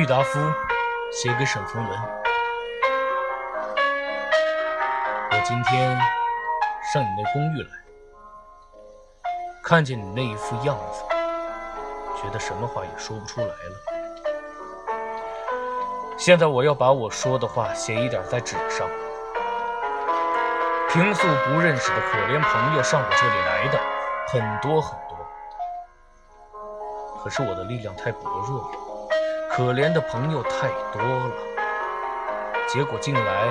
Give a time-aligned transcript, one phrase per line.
[0.00, 0.40] 郁达夫
[1.12, 1.92] 写给沈从文
[5.30, 6.00] ：“我今天
[6.90, 7.68] 上你那公寓来，
[9.62, 11.04] 看见你那一副样子，
[12.16, 13.54] 觉得什么话也说不出来了。
[16.16, 18.88] 现在我要把我说的话写一点在纸上。
[20.88, 23.78] 平素不认识的可怜朋友上我这里来的
[24.28, 25.18] 很多很多，
[27.22, 28.70] 可是我的力量太薄弱了。”
[29.52, 31.32] 可怜的朋友太多了，
[32.68, 33.48] 结果进来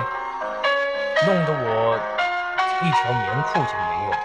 [1.26, 1.98] 弄得我
[2.82, 4.16] 一条棉裤就没有了。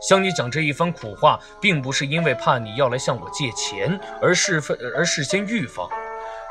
[0.00, 5.88] 向你讲这一番苦话，并不是因为怕你要来向我借钱，而是分而事先预防。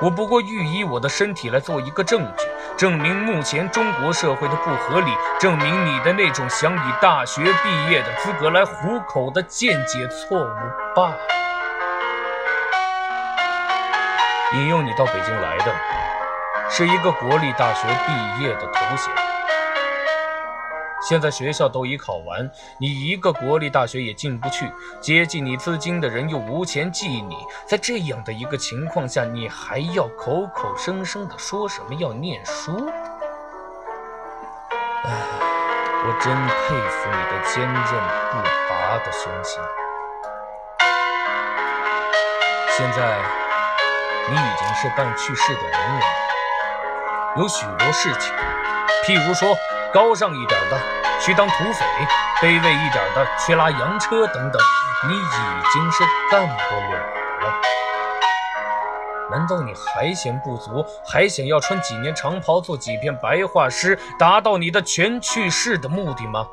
[0.01, 2.45] 我不过欲以我的身体来做一个证据，
[2.77, 10.55] 证明目前中国社会的不合理，证明你的那种想以大学毕业的资格来糊口的见解错误
[10.93, 11.17] 罢了。
[14.53, 15.75] 引诱你到北京来的，
[16.69, 19.13] 是一个国立大学毕业的头衔。
[21.01, 27.35] 现在学校都已考完，你一个国立大学也进不去，接济你资金的人又无钱济你。
[27.65, 32.89] 在这样的一个情况下，你还要口口声声的说什么要念书？
[35.03, 35.11] 唉，
[36.05, 37.75] 我真佩服你的坚韧
[38.31, 38.37] 不
[38.69, 39.61] 拔的雄心。
[42.69, 43.46] 现在。
[44.29, 46.01] 你已经是半去世的人了，
[47.37, 48.33] 有许多事情，
[49.05, 49.55] 譬如说
[49.93, 50.77] 高尚一点的
[51.21, 51.85] 去当土匪，
[52.41, 54.61] 卑微一点的去拉洋车等等，
[55.07, 56.99] 你已经是干不了
[57.39, 57.61] 了。
[59.31, 66.47] 难道你还嫌不足，还想要穿几年长袍，做几篇白话诗，达到你的全去世的目的吗？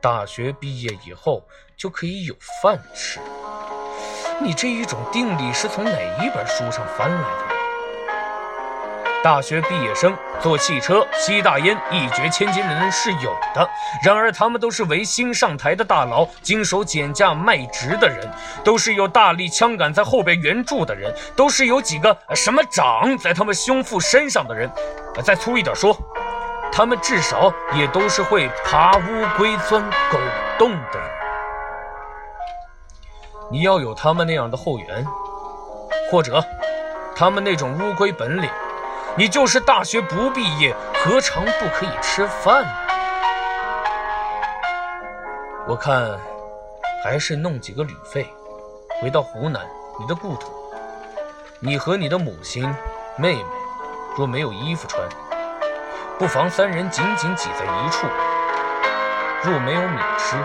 [0.00, 1.42] 大学毕业以后
[1.76, 3.20] 就可以有饭吃。
[4.38, 5.90] 你这一种定理是从哪
[6.22, 7.46] 一本书上翻来的？
[9.24, 13.68] 大学毕业生坐汽车、吸大烟、一掷千金的人是有的，
[14.04, 18.30] 然而他们都是为新上台的大佬，经手减价卖职的人，
[18.62, 24.70] 都是有大力枪杆在后边援助的人，都是有几个什么长在他们胸腹身上的人。
[25.24, 25.96] 再粗一点说，
[26.70, 29.82] 他们至少也都是会爬乌龟、钻
[30.12, 30.18] 狗
[30.58, 31.25] 洞的人。
[33.48, 35.06] 你要有他们那样的后援，
[36.10, 36.44] 或者
[37.14, 38.50] 他们那种乌龟本领，
[39.16, 42.68] 你就是大学不毕业，何尝不可以吃饭呢？
[45.68, 46.18] 我看
[47.04, 48.26] 还是弄几个旅费，
[49.00, 49.64] 回到湖南
[50.00, 50.50] 你的故土。
[51.60, 52.68] 你和你的母亲、
[53.16, 53.44] 妹妹，
[54.16, 55.08] 若没有衣服穿，
[56.18, 58.08] 不妨三人紧紧挤在一处。
[59.44, 60.36] 若没有米吃。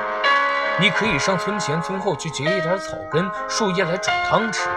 [0.81, 4.67] 你可以上村前村后去结一点草根、树叶来煮汤吃。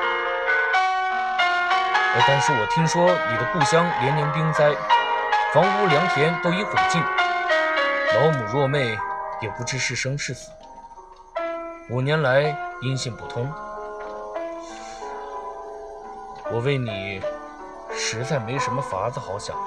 [2.28, 4.70] 但是我听说你的故乡连年冰灾，
[5.54, 7.02] 房屋良田都已毁尽，
[8.14, 8.98] 老母弱妹
[9.40, 10.50] 也不知是生是死，
[11.88, 13.50] 五年来音信不通。
[16.50, 17.22] 我为你
[17.96, 19.62] 实在没什么法子好想了，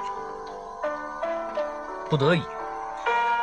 [2.08, 2.44] 不得已，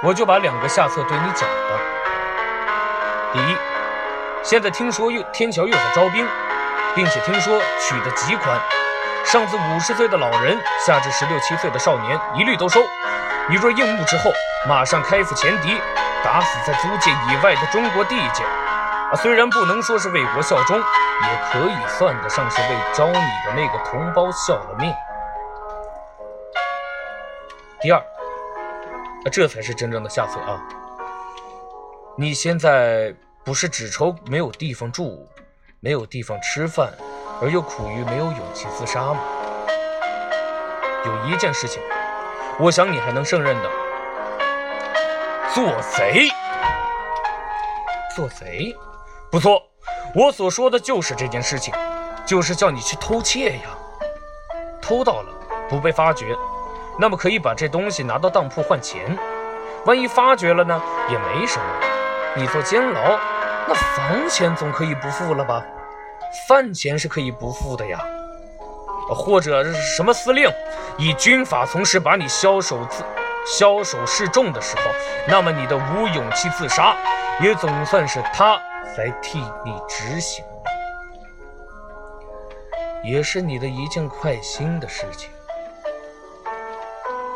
[0.01, 2.04] 我就把两个下策对你讲了。
[3.35, 3.57] 第一，
[4.41, 6.25] 现在听说又天桥又在招兵，
[6.95, 8.57] 并且听说取得极宽，
[9.25, 12.79] 上至五十岁的老人，下至十六七岁的少年，一律都收。
[13.49, 14.31] 你若应募之后，
[14.69, 15.77] 马上开赴前敌，
[16.23, 18.45] 打死在租界以外的中国地界。
[18.45, 24.93] 啊，虽然不能说是为国效忠，也可以算得上是为招你的那个同胞效了命。
[27.81, 30.57] 第二，啊，这才是真正的下策啊！
[32.17, 33.13] 你现在。
[33.45, 35.29] 不是只愁没有地方住，
[35.79, 36.91] 没有地方吃饭，
[37.39, 39.19] 而又苦于没有勇气自杀吗？
[41.05, 41.79] 有一件事情，
[42.59, 43.69] 我想你还能胜任的。
[45.53, 45.63] 做
[45.95, 46.27] 贼，
[48.15, 48.75] 做贼，
[49.31, 49.61] 不错，
[50.15, 51.71] 我所说的就是这件事情，
[52.25, 53.69] 就是叫你去偷窃呀。
[54.81, 55.31] 偷到了
[55.69, 56.35] 不被发觉，
[56.99, 59.15] 那么可以把这东西拿到当铺换钱。
[59.85, 60.81] 万一发觉了呢，
[61.11, 61.65] 也没什么，
[62.35, 63.34] 你坐监牢。
[63.67, 65.63] 那房钱总可以不付了吧？
[66.47, 67.99] 饭钱是可以不付的呀。
[69.09, 70.51] 或者什么司令
[70.97, 73.03] 以军法从事，把你枭首自
[73.45, 74.83] 枭首示众的时候，
[75.27, 76.95] 那么你的无勇气自杀，
[77.39, 78.59] 也总算是他
[78.97, 80.71] 来替你执行了，
[83.03, 85.29] 也是你的一件快心的事情。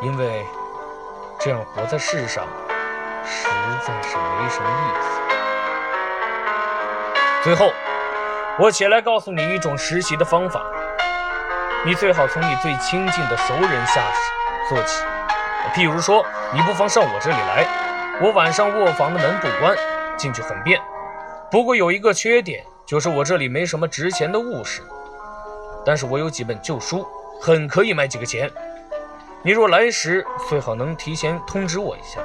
[0.02, 0.46] 因为
[1.40, 2.48] 这样活在世上，
[3.24, 3.48] 实
[3.86, 5.19] 在是没什么意思。
[7.42, 7.72] 最后，
[8.60, 10.62] 我且来告诉你一种实习的方法。
[11.86, 14.02] 你最好从你最亲近的熟人下
[14.68, 15.06] 手做起，
[15.74, 17.66] 譬如说，你不妨上我这里来，
[18.22, 19.74] 我晚上卧房的门不关，
[20.18, 20.82] 进去很便。
[21.50, 24.82] 不过有一个缺点，就是我这里没什么值钱的物事，
[25.86, 27.08] 但是我有几本旧书，
[27.42, 28.52] 很可以卖几个钱。
[29.44, 32.20] 你若来时，最好能提前通知我一下，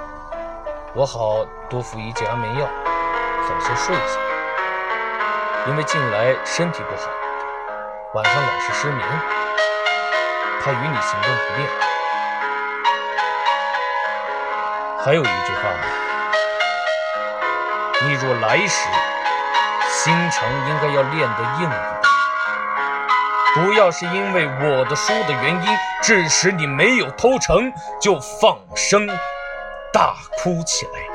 [0.93, 2.69] 我好多服一剂安眠药，
[3.49, 4.33] 早些睡下。
[5.66, 7.11] 因为近来身体不好，
[8.12, 9.00] 晚上老是失眠。
[10.62, 11.66] 他与你行动不便。
[15.02, 15.70] 还有一句话，
[18.02, 18.88] 你若来时，
[19.88, 22.00] 心肠应该要练得硬一点，
[23.55, 29.06] 不要是因为我的书的原因，致使你没有偷成就放声
[29.90, 31.13] 大哭起来。